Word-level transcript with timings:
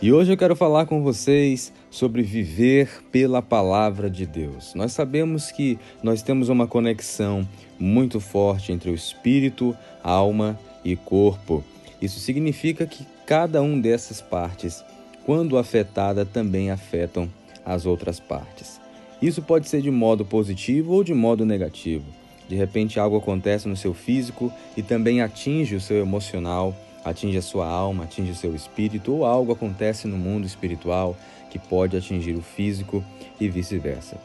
E 0.00 0.12
hoje 0.12 0.32
eu 0.32 0.36
quero 0.36 0.54
falar 0.54 0.86
com 0.86 1.02
vocês 1.02 1.72
sobre 1.90 2.22
viver 2.22 3.02
pela 3.10 3.42
palavra 3.42 4.08
de 4.08 4.24
Deus. 4.24 4.72
Nós 4.72 4.92
sabemos 4.92 5.50
que 5.50 5.76
nós 6.00 6.22
temos 6.22 6.48
uma 6.48 6.68
conexão 6.68 7.46
muito 7.76 8.20
forte 8.20 8.70
entre 8.70 8.92
o 8.92 8.94
espírito, 8.94 9.76
alma 10.00 10.56
e 10.84 10.94
corpo. 10.94 11.64
Isso 12.00 12.20
significa 12.20 12.86
que 12.86 13.04
cada 13.26 13.60
um 13.60 13.80
dessas 13.80 14.20
partes, 14.20 14.84
quando 15.26 15.58
afetada, 15.58 16.24
também 16.24 16.70
afetam 16.70 17.28
as 17.64 17.84
outras 17.84 18.20
partes. 18.20 18.80
Isso 19.20 19.42
pode 19.42 19.68
ser 19.68 19.82
de 19.82 19.90
modo 19.90 20.24
positivo 20.24 20.92
ou 20.92 21.02
de 21.02 21.12
modo 21.12 21.44
negativo. 21.44 22.06
De 22.48 22.54
repente, 22.54 23.00
algo 23.00 23.16
acontece 23.16 23.66
no 23.66 23.76
seu 23.76 23.92
físico 23.92 24.52
e 24.76 24.82
também 24.82 25.22
atinge 25.22 25.74
o 25.74 25.80
seu 25.80 25.98
emocional, 25.98 26.72
atinge 27.04 27.38
a 27.38 27.42
sua 27.42 27.66
alma, 27.66 28.04
atinge 28.04 28.32
o 28.32 28.36
seu 28.36 28.54
espírito, 28.54 29.12
ou 29.12 29.24
algo 29.24 29.52
acontece 29.52 30.06
no 30.06 30.18
mundo 30.18 30.46
espiritual 30.46 31.16
que 31.50 31.58
pode 31.58 31.96
atingir 31.96 32.36
o 32.36 32.42
físico 32.42 33.02
e 33.40 33.48
vice-versa. 33.48 34.16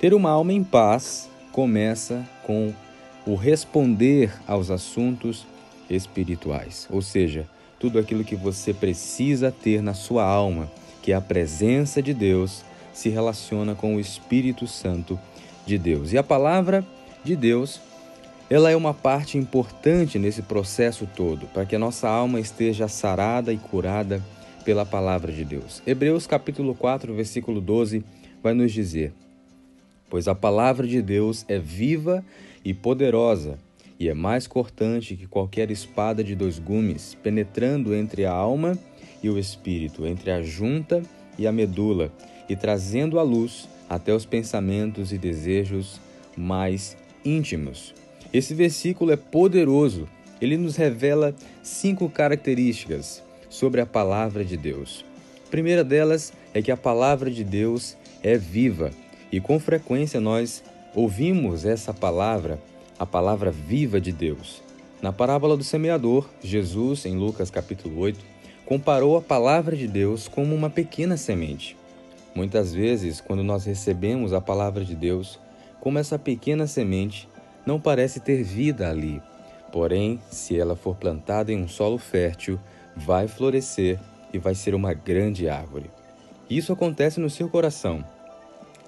Ter 0.00 0.12
uma 0.12 0.30
alma 0.30 0.52
em 0.52 0.62
paz 0.62 1.30
começa 1.52 2.24
com 2.44 2.72
o 3.26 3.34
responder 3.34 4.32
aos 4.46 4.70
assuntos 4.70 5.46
espirituais, 5.88 6.86
ou 6.90 7.00
seja, 7.00 7.48
tudo 7.78 7.98
aquilo 7.98 8.24
que 8.24 8.36
você 8.36 8.72
precisa 8.72 9.50
ter 9.50 9.82
na 9.82 9.94
sua 9.94 10.24
alma, 10.24 10.70
que 11.02 11.12
é 11.12 11.14
a 11.14 11.20
presença 11.20 12.02
de 12.02 12.12
Deus, 12.12 12.64
se 12.92 13.08
relaciona 13.08 13.74
com 13.74 13.96
o 13.96 14.00
Espírito 14.00 14.66
Santo 14.66 15.18
de 15.66 15.76
Deus. 15.76 16.12
E 16.12 16.18
a 16.18 16.22
palavra 16.22 16.84
de 17.22 17.36
Deus, 17.36 17.80
ela 18.48 18.70
é 18.70 18.76
uma 18.76 18.94
parte 18.94 19.36
importante 19.36 20.18
nesse 20.18 20.40
processo 20.40 21.08
todo, 21.16 21.46
para 21.48 21.66
que 21.66 21.74
a 21.74 21.78
nossa 21.78 22.08
alma 22.08 22.38
esteja 22.38 22.86
sarada 22.86 23.52
e 23.52 23.56
curada 23.56 24.22
pela 24.64 24.86
palavra 24.86 25.32
de 25.32 25.44
Deus. 25.44 25.82
Hebreus 25.84 26.26
capítulo 26.26 26.74
4, 26.74 27.12
versículo 27.12 27.60
12 27.60 28.04
vai 28.40 28.54
nos 28.54 28.72
dizer: 28.72 29.12
Pois 30.08 30.28
a 30.28 30.34
palavra 30.34 30.86
de 30.86 31.02
Deus 31.02 31.44
é 31.48 31.58
viva 31.58 32.24
e 32.64 32.72
poderosa, 32.72 33.58
e 33.98 34.08
é 34.08 34.14
mais 34.14 34.46
cortante 34.46 35.16
que 35.16 35.26
qualquer 35.26 35.70
espada 35.72 36.22
de 36.22 36.36
dois 36.36 36.60
gumes, 36.60 37.16
penetrando 37.20 37.94
entre 37.94 38.24
a 38.24 38.32
alma 38.32 38.78
e 39.22 39.28
o 39.28 39.38
espírito, 39.38 40.06
entre 40.06 40.30
a 40.30 40.40
junta 40.40 41.02
e 41.36 41.48
a 41.48 41.52
medula, 41.52 42.12
e 42.48 42.54
trazendo 42.54 43.18
à 43.18 43.24
luz 43.24 43.68
até 43.88 44.14
os 44.14 44.24
pensamentos 44.24 45.12
e 45.12 45.18
desejos 45.18 46.00
mais 46.36 46.96
íntimos. 47.24 47.92
Esse 48.32 48.54
versículo 48.54 49.12
é 49.12 49.16
poderoso. 49.16 50.08
Ele 50.40 50.56
nos 50.56 50.76
revela 50.76 51.34
cinco 51.62 52.08
características 52.08 53.22
sobre 53.48 53.80
a 53.80 53.86
palavra 53.86 54.44
de 54.44 54.56
Deus. 54.56 55.04
A 55.46 55.50
primeira 55.50 55.82
delas 55.82 56.32
é 56.52 56.60
que 56.60 56.70
a 56.70 56.76
palavra 56.76 57.30
de 57.30 57.44
Deus 57.44 57.96
é 58.22 58.36
viva 58.36 58.90
e 59.30 59.40
com 59.40 59.58
frequência 59.58 60.20
nós 60.20 60.62
ouvimos 60.94 61.64
essa 61.64 61.92
palavra, 61.92 62.60
a 62.98 63.06
palavra 63.06 63.50
viva 63.50 64.00
de 64.00 64.12
Deus. 64.12 64.62
Na 65.00 65.12
parábola 65.12 65.56
do 65.56 65.64
semeador, 65.64 66.28
Jesus, 66.42 67.04
em 67.04 67.16
Lucas 67.16 67.50
capítulo 67.50 67.98
8, 67.98 68.18
comparou 68.64 69.16
a 69.16 69.22
palavra 69.22 69.76
de 69.76 69.86
Deus 69.86 70.26
como 70.26 70.54
uma 70.54 70.70
pequena 70.70 71.16
semente. 71.16 71.76
Muitas 72.34 72.74
vezes, 72.74 73.20
quando 73.20 73.42
nós 73.42 73.64
recebemos 73.64 74.32
a 74.32 74.40
palavra 74.40 74.84
de 74.84 74.94
Deus, 74.94 75.38
como 75.80 75.98
essa 75.98 76.18
pequena 76.18 76.66
semente 76.66 77.28
não 77.66 77.80
parece 77.80 78.20
ter 78.20 78.42
vida 78.42 78.88
ali. 78.88 79.20
Porém, 79.72 80.20
se 80.30 80.58
ela 80.58 80.76
for 80.76 80.94
plantada 80.96 81.52
em 81.52 81.60
um 81.60 81.68
solo 81.68 81.98
fértil, 81.98 82.58
vai 82.96 83.26
florescer 83.28 83.98
e 84.32 84.38
vai 84.38 84.54
ser 84.54 84.74
uma 84.74 84.94
grande 84.94 85.48
árvore. 85.48 85.90
Isso 86.48 86.72
acontece 86.72 87.18
no 87.18 87.28
seu 87.28 87.48
coração. 87.48 88.04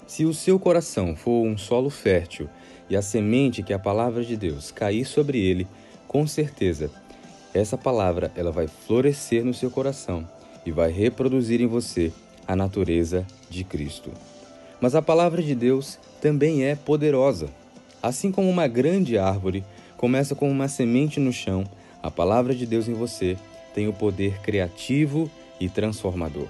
Se 0.07 0.25
o 0.25 0.33
seu 0.33 0.59
coração 0.59 1.15
for 1.17 1.45
um 1.45 1.59
solo 1.59 1.91
fértil 1.91 2.49
e 2.89 2.97
a 2.97 3.03
semente 3.03 3.63
que 3.63 3.73
é 3.73 3.77
a 3.77 3.81
palavra 3.81 4.25
de 4.25 4.37
Deus 4.37 4.71
cair 4.71 5.05
sobre 5.05 5.39
ele, 5.39 5.67
com 6.07 6.27
certeza 6.27 6.91
essa 7.53 7.77
palavra 7.77 8.31
ela 8.37 8.53
vai 8.53 8.69
florescer 8.69 9.45
no 9.45 9.53
seu 9.53 9.71
coração 9.71 10.27
e 10.65 10.71
vai 10.71 10.91
reproduzir 10.91 11.61
em 11.61 11.67
você 11.67 12.13
a 12.47 12.55
natureza 12.55 13.27
de 13.51 13.65
Cristo. 13.65 14.11
Mas 14.81 14.95
a 14.95 15.03
palavra 15.03 15.43
de 15.43 15.55
Deus 15.55 15.99
também 16.21 16.65
é 16.65 16.75
poderosa. 16.77 17.49
Assim 18.03 18.31
como 18.31 18.49
uma 18.49 18.69
grande 18.69 19.19
árvore 19.19 19.65
começa 19.97 20.35
com 20.35 20.51
uma 20.51 20.69
semente 20.69 21.19
no 21.19 21.33
chão, 21.33 21.65
a 22.03 22.11
palavra 22.11 22.55
de 22.55 22.65
Deus 22.65 22.87
em 22.89 22.95
você 22.95 23.37
tem 23.75 23.89
o 23.89 23.93
poder 23.93 24.41
criativo 24.41 25.31
e 25.61 25.69
transformador. 25.69 26.47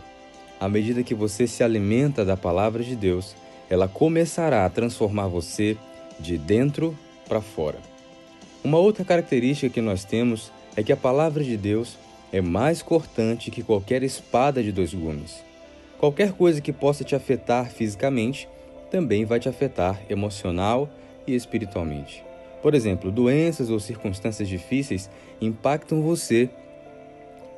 À 0.60 0.68
medida 0.68 1.02
que 1.02 1.14
você 1.14 1.46
se 1.46 1.62
alimenta 1.62 2.24
da 2.24 2.36
palavra 2.36 2.82
de 2.82 2.94
Deus, 2.94 3.34
ela 3.70 3.88
começará 3.88 4.64
a 4.64 4.70
transformar 4.70 5.28
você 5.28 5.76
de 6.20 6.36
dentro 6.36 6.96
para 7.28 7.40
fora. 7.40 7.78
Uma 8.62 8.78
outra 8.78 9.04
característica 9.04 9.72
que 9.72 9.80
nós 9.80 10.04
temos 10.04 10.52
é 10.76 10.82
que 10.82 10.92
a 10.92 10.96
palavra 10.96 11.42
de 11.42 11.56
Deus 11.56 11.96
é 12.32 12.40
mais 12.40 12.82
cortante 12.82 13.50
que 13.50 13.62
qualquer 13.62 14.02
espada 14.02 14.62
de 14.62 14.72
dois 14.72 14.92
gumes. 14.92 15.42
Qualquer 15.98 16.32
coisa 16.32 16.60
que 16.60 16.72
possa 16.72 17.04
te 17.04 17.14
afetar 17.14 17.70
fisicamente 17.70 18.48
também 18.90 19.24
vai 19.24 19.40
te 19.40 19.48
afetar 19.48 20.00
emocional 20.08 20.88
e 21.30 21.34
espiritualmente. 21.34 22.24
Por 22.62 22.74
exemplo, 22.74 23.10
doenças 23.10 23.70
ou 23.70 23.78
circunstâncias 23.78 24.48
difíceis 24.48 25.08
impactam 25.40 26.02
você 26.02 26.50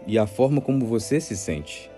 e 0.07 0.19
a 0.19 0.27
forma 0.27 0.61
como 0.61 0.85
você 0.87 1.21
se 1.21 1.37
sente. 1.37 1.91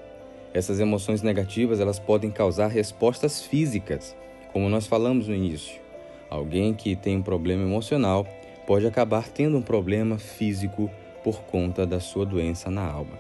Essas 0.54 0.78
emoções 0.80 1.22
negativas, 1.22 1.80
elas 1.80 1.98
podem 1.98 2.30
causar 2.30 2.68
respostas 2.68 3.42
físicas, 3.42 4.14
como 4.52 4.68
nós 4.68 4.86
falamos 4.86 5.28
no 5.28 5.34
início. 5.34 5.80
Alguém 6.28 6.74
que 6.74 6.94
tem 6.94 7.16
um 7.16 7.22
problema 7.22 7.62
emocional 7.62 8.26
pode 8.66 8.86
acabar 8.86 9.28
tendo 9.28 9.56
um 9.56 9.62
problema 9.62 10.18
físico 10.18 10.90
por 11.24 11.42
conta 11.42 11.86
da 11.86 12.00
sua 12.00 12.24
doença 12.24 12.70
na 12.70 12.84
alma. 12.84 13.18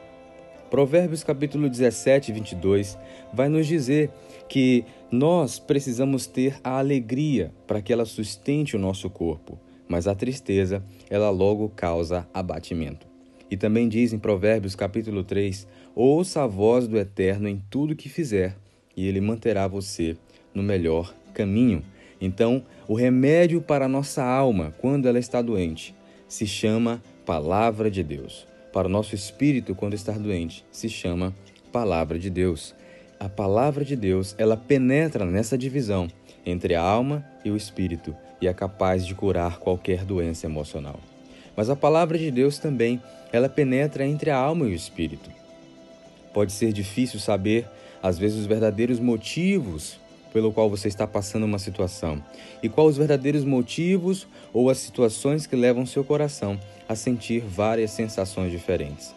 Provérbios 0.70 1.22
capítulo 1.22 1.68
17, 1.68 2.32
22 2.32 2.98
vai 3.32 3.48
nos 3.48 3.66
dizer 3.66 4.10
que 4.48 4.84
nós 5.12 5.58
precisamos 5.58 6.26
ter 6.26 6.58
a 6.64 6.78
alegria 6.78 7.52
para 7.66 7.80
que 7.80 7.92
ela 7.92 8.04
sustente 8.04 8.74
o 8.74 8.78
nosso 8.78 9.08
corpo, 9.10 9.58
mas 9.86 10.08
a 10.08 10.14
tristeza, 10.14 10.82
ela 11.10 11.30
logo 11.30 11.68
causa 11.68 12.26
abatimento. 12.32 13.06
E 13.50 13.56
também 13.56 13.88
diz 13.88 14.12
em 14.12 14.18
Provérbios 14.18 14.74
capítulo 14.74 15.22
3: 15.22 15.68
Ouça 15.94 16.42
a 16.42 16.46
voz 16.46 16.88
do 16.88 16.98
Eterno 16.98 17.46
em 17.46 17.62
tudo 17.70 17.94
que 17.94 18.08
fizer, 18.08 18.56
e 18.96 19.06
ele 19.06 19.20
manterá 19.20 19.68
você 19.68 20.16
no 20.54 20.62
melhor 20.62 21.14
caminho. 21.34 21.84
Então, 22.18 22.64
o 22.88 22.94
remédio 22.94 23.60
para 23.60 23.84
a 23.84 23.88
nossa 23.88 24.24
alma, 24.24 24.74
quando 24.78 25.06
ela 25.06 25.18
está 25.18 25.42
doente, 25.42 25.94
se 26.26 26.46
chama 26.46 27.02
Palavra 27.26 27.90
de 27.90 28.02
Deus 28.02 28.50
para 28.72 28.88
o 28.88 28.90
nosso 28.90 29.14
espírito 29.14 29.74
quando 29.74 29.94
está 29.94 30.12
doente 30.12 30.64
se 30.72 30.88
chama 30.88 31.34
palavra 31.70 32.18
de 32.18 32.30
Deus. 32.30 32.74
A 33.22 33.28
palavra 33.28 33.84
de 33.84 33.94
Deus, 33.94 34.34
ela 34.36 34.56
penetra 34.56 35.24
nessa 35.24 35.56
divisão 35.56 36.08
entre 36.44 36.74
a 36.74 36.82
alma 36.82 37.24
e 37.44 37.52
o 37.52 37.56
espírito 37.56 38.16
e 38.40 38.48
é 38.48 38.52
capaz 38.52 39.06
de 39.06 39.14
curar 39.14 39.60
qualquer 39.60 40.04
doença 40.04 40.46
emocional. 40.46 40.98
Mas 41.56 41.70
a 41.70 41.76
palavra 41.76 42.18
de 42.18 42.32
Deus 42.32 42.58
também, 42.58 43.00
ela 43.32 43.48
penetra 43.48 44.04
entre 44.04 44.28
a 44.28 44.36
alma 44.36 44.66
e 44.66 44.72
o 44.72 44.74
espírito. 44.74 45.30
Pode 46.34 46.50
ser 46.50 46.72
difícil 46.72 47.20
saber, 47.20 47.64
às 48.02 48.18
vezes, 48.18 48.38
os 48.38 48.46
verdadeiros 48.46 48.98
motivos 48.98 50.00
pelo 50.32 50.52
qual 50.52 50.68
você 50.68 50.88
está 50.88 51.06
passando 51.06 51.44
uma 51.44 51.60
situação 51.60 52.20
e 52.60 52.68
quais 52.68 52.90
os 52.90 52.96
verdadeiros 52.96 53.44
motivos 53.44 54.26
ou 54.52 54.68
as 54.68 54.78
situações 54.78 55.46
que 55.46 55.54
levam 55.54 55.86
seu 55.86 56.02
coração 56.02 56.58
a 56.88 56.96
sentir 56.96 57.38
várias 57.38 57.92
sensações 57.92 58.50
diferentes. 58.50 59.14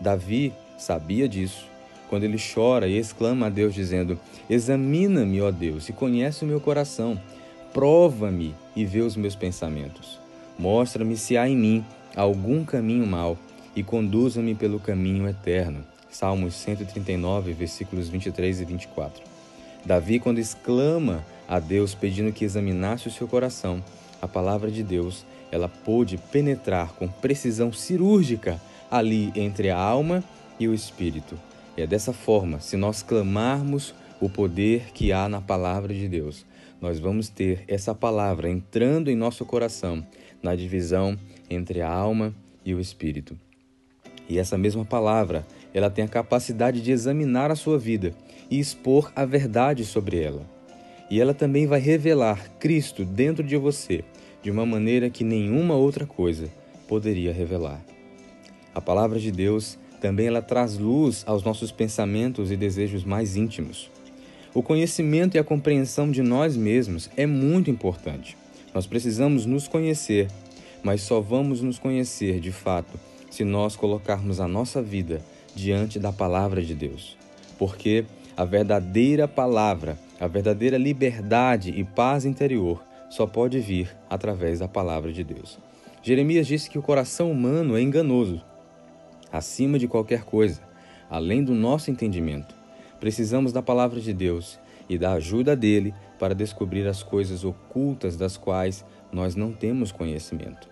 Davi 0.00 0.52
sabia 0.76 1.28
disso 1.28 1.72
quando 2.14 2.22
ele 2.22 2.38
chora 2.38 2.86
e 2.86 2.96
exclama 2.96 3.46
a 3.46 3.50
Deus 3.50 3.74
dizendo: 3.74 4.16
Examina-me, 4.48 5.40
ó 5.40 5.50
Deus, 5.50 5.88
e 5.88 5.92
conhece 5.92 6.44
o 6.44 6.46
meu 6.46 6.60
coração. 6.60 7.20
Prova-me 7.72 8.54
e 8.76 8.84
vê 8.84 9.00
os 9.00 9.16
meus 9.16 9.34
pensamentos. 9.34 10.20
Mostra-me 10.56 11.16
se 11.16 11.36
há 11.36 11.48
em 11.48 11.56
mim 11.56 11.84
algum 12.14 12.64
caminho 12.64 13.04
mau 13.04 13.36
e 13.74 13.82
conduza-me 13.82 14.54
pelo 14.54 14.78
caminho 14.78 15.28
eterno. 15.28 15.84
Salmos 16.08 16.54
139, 16.54 17.52
versículos 17.52 18.08
23 18.08 18.60
e 18.60 18.64
24. 18.64 19.20
Davi, 19.84 20.20
quando 20.20 20.38
exclama 20.38 21.24
a 21.48 21.58
Deus 21.58 21.96
pedindo 21.96 22.32
que 22.32 22.44
examinasse 22.44 23.08
o 23.08 23.10
seu 23.10 23.26
coração, 23.26 23.82
a 24.22 24.28
palavra 24.28 24.70
de 24.70 24.84
Deus, 24.84 25.26
ela 25.50 25.68
pôde 25.68 26.16
penetrar 26.16 26.92
com 26.92 27.08
precisão 27.08 27.72
cirúrgica 27.72 28.60
ali 28.88 29.32
entre 29.34 29.68
a 29.68 29.76
alma 29.76 30.22
e 30.60 30.68
o 30.68 30.72
espírito. 30.74 31.36
E 31.76 31.82
é 31.82 31.86
dessa 31.86 32.12
forma, 32.12 32.60
se 32.60 32.76
nós 32.76 33.02
clamarmos 33.02 33.94
o 34.20 34.28
poder 34.28 34.92
que 34.92 35.12
há 35.12 35.28
na 35.28 35.40
palavra 35.40 35.92
de 35.92 36.08
Deus, 36.08 36.46
nós 36.80 36.98
vamos 36.98 37.28
ter 37.28 37.64
essa 37.66 37.94
palavra 37.94 38.48
entrando 38.48 39.10
em 39.10 39.16
nosso 39.16 39.44
coração, 39.44 40.06
na 40.42 40.54
divisão 40.54 41.18
entre 41.50 41.80
a 41.80 41.90
alma 41.90 42.34
e 42.64 42.74
o 42.74 42.80
espírito. 42.80 43.38
E 44.28 44.38
essa 44.38 44.56
mesma 44.56 44.84
palavra, 44.84 45.46
ela 45.72 45.90
tem 45.90 46.04
a 46.04 46.08
capacidade 46.08 46.80
de 46.80 46.92
examinar 46.92 47.50
a 47.50 47.56
sua 47.56 47.78
vida 47.78 48.14
e 48.50 48.58
expor 48.58 49.12
a 49.16 49.24
verdade 49.24 49.84
sobre 49.84 50.22
ela. 50.22 50.42
E 51.10 51.20
ela 51.20 51.34
também 51.34 51.66
vai 51.66 51.80
revelar 51.80 52.50
Cristo 52.58 53.04
dentro 53.04 53.44
de 53.44 53.56
você 53.56 54.04
de 54.42 54.50
uma 54.50 54.64
maneira 54.64 55.10
que 55.10 55.24
nenhuma 55.24 55.74
outra 55.74 56.06
coisa 56.06 56.48
poderia 56.86 57.32
revelar. 57.32 57.82
A 58.74 58.80
palavra 58.80 59.18
de 59.18 59.30
Deus 59.30 59.78
também 60.04 60.26
ela 60.26 60.42
traz 60.42 60.76
luz 60.76 61.24
aos 61.26 61.42
nossos 61.42 61.72
pensamentos 61.72 62.52
e 62.52 62.58
desejos 62.58 63.04
mais 63.04 63.36
íntimos. 63.36 63.90
O 64.52 64.62
conhecimento 64.62 65.34
e 65.34 65.38
a 65.38 65.42
compreensão 65.42 66.10
de 66.10 66.20
nós 66.20 66.58
mesmos 66.58 67.08
é 67.16 67.24
muito 67.24 67.70
importante. 67.70 68.36
Nós 68.74 68.86
precisamos 68.86 69.46
nos 69.46 69.66
conhecer, 69.66 70.28
mas 70.82 71.00
só 71.00 71.22
vamos 71.22 71.62
nos 71.62 71.78
conhecer 71.78 72.38
de 72.38 72.52
fato 72.52 73.00
se 73.30 73.44
nós 73.44 73.76
colocarmos 73.76 74.40
a 74.40 74.46
nossa 74.46 74.82
vida 74.82 75.22
diante 75.54 75.98
da 75.98 76.12
palavra 76.12 76.60
de 76.60 76.74
Deus. 76.74 77.16
Porque 77.58 78.04
a 78.36 78.44
verdadeira 78.44 79.26
palavra, 79.26 79.98
a 80.20 80.26
verdadeira 80.26 80.76
liberdade 80.76 81.70
e 81.70 81.82
paz 81.82 82.26
interior 82.26 82.84
só 83.08 83.26
pode 83.26 83.58
vir 83.58 83.88
através 84.10 84.58
da 84.58 84.68
palavra 84.68 85.10
de 85.10 85.24
Deus. 85.24 85.58
Jeremias 86.02 86.46
disse 86.46 86.68
que 86.68 86.78
o 86.78 86.82
coração 86.82 87.32
humano 87.32 87.74
é 87.74 87.80
enganoso, 87.80 88.42
acima 89.34 89.80
de 89.80 89.88
qualquer 89.88 90.22
coisa, 90.22 90.60
além 91.10 91.42
do 91.42 91.52
nosso 91.52 91.90
entendimento. 91.90 92.54
Precisamos 93.00 93.52
da 93.52 93.60
palavra 93.60 94.00
de 94.00 94.12
Deus 94.12 94.60
e 94.88 94.96
da 94.96 95.14
ajuda 95.14 95.56
dele 95.56 95.92
para 96.20 96.36
descobrir 96.36 96.86
as 96.86 97.02
coisas 97.02 97.44
ocultas 97.44 98.16
das 98.16 98.36
quais 98.36 98.84
nós 99.12 99.34
não 99.34 99.52
temos 99.52 99.90
conhecimento. 99.90 100.68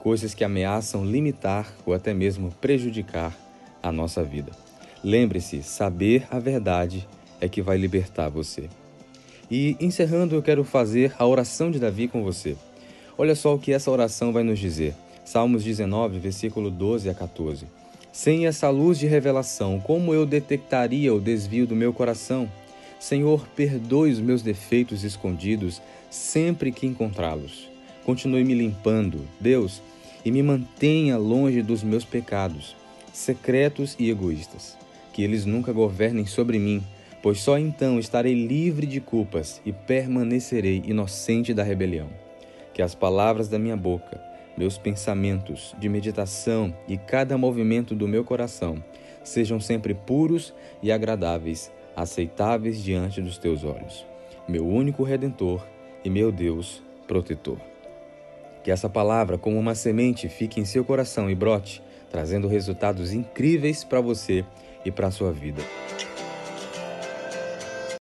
Coisas 0.00 0.32
que 0.32 0.44
ameaçam 0.44 1.04
limitar 1.04 1.72
ou 1.84 1.92
até 1.92 2.14
mesmo 2.14 2.52
prejudicar 2.60 3.36
a 3.82 3.90
nossa 3.90 4.22
vida. 4.22 4.52
Lembre-se, 5.02 5.60
saber 5.64 6.24
a 6.30 6.38
verdade 6.38 7.08
é 7.40 7.48
que 7.48 7.60
vai 7.60 7.76
libertar 7.76 8.28
você. 8.28 8.68
E 9.50 9.76
encerrando, 9.80 10.36
eu 10.36 10.42
quero 10.42 10.62
fazer 10.62 11.12
a 11.18 11.26
oração 11.26 11.68
de 11.68 11.80
Davi 11.80 12.06
com 12.06 12.22
você. 12.22 12.56
Olha 13.18 13.34
só 13.34 13.54
o 13.56 13.58
que 13.58 13.72
essa 13.72 13.90
oração 13.90 14.32
vai 14.32 14.44
nos 14.44 14.60
dizer. 14.60 14.94
Salmos 15.24 15.64
19, 15.64 16.18
versículo 16.18 16.70
12 16.70 17.08
a 17.08 17.14
14. 17.14 17.66
Sem 18.12 18.46
essa 18.46 18.68
luz 18.68 18.98
de 18.98 19.06
revelação, 19.06 19.80
como 19.80 20.12
eu 20.12 20.26
detectaria 20.26 21.14
o 21.14 21.20
desvio 21.20 21.66
do 21.66 21.74
meu 21.74 21.92
coração? 21.92 22.48
Senhor, 23.00 23.46
perdoe 23.56 24.12
os 24.12 24.20
meus 24.20 24.42
defeitos 24.42 25.04
escondidos 25.04 25.80
sempre 26.10 26.70
que 26.70 26.86
encontrá-los. 26.86 27.68
Continue 28.04 28.44
me 28.44 28.54
limpando, 28.54 29.20
Deus, 29.40 29.80
e 30.24 30.30
me 30.30 30.42
mantenha 30.42 31.16
longe 31.16 31.62
dos 31.62 31.82
meus 31.82 32.04
pecados, 32.04 32.76
secretos 33.12 33.96
e 33.98 34.10
egoístas 34.10 34.76
que 35.12 35.22
eles 35.22 35.44
nunca 35.44 35.72
governem 35.72 36.26
sobre 36.26 36.58
mim, 36.58 36.82
pois 37.22 37.40
só 37.40 37.58
então 37.58 37.98
estarei 37.98 38.34
livre 38.34 38.86
de 38.86 39.00
culpas 39.00 39.60
e 39.64 39.72
permanecerei 39.72 40.82
inocente 40.84 41.52
da 41.52 41.62
rebelião. 41.62 42.08
Que 42.72 42.82
as 42.82 42.94
palavras 42.94 43.48
da 43.48 43.58
minha 43.58 43.76
boca, 43.76 44.20
meus 44.56 44.78
pensamentos 44.78 45.74
de 45.78 45.88
meditação 45.88 46.74
e 46.86 46.96
cada 46.96 47.38
movimento 47.38 47.94
do 47.94 48.06
meu 48.06 48.24
coração 48.24 48.82
sejam 49.24 49.60
sempre 49.60 49.94
puros 49.94 50.54
e 50.82 50.90
agradáveis, 50.90 51.70
aceitáveis 51.96 52.82
diante 52.82 53.20
dos 53.20 53.38
teus 53.38 53.64
olhos, 53.64 54.06
meu 54.48 54.66
único 54.66 55.02
redentor 55.02 55.64
e 56.04 56.10
meu 56.10 56.32
Deus 56.32 56.82
protetor. 57.06 57.58
Que 58.62 58.70
essa 58.70 58.88
palavra, 58.88 59.36
como 59.36 59.58
uma 59.58 59.74
semente, 59.74 60.28
fique 60.28 60.60
em 60.60 60.64
seu 60.64 60.84
coração 60.84 61.30
e 61.30 61.34
brote, 61.34 61.82
trazendo 62.10 62.46
resultados 62.46 63.12
incríveis 63.12 63.82
para 63.82 64.00
você 64.00 64.44
e 64.84 64.90
para 64.90 65.08
a 65.08 65.10
sua 65.10 65.32
vida. 65.32 65.62